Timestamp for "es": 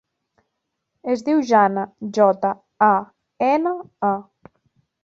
1.15-1.21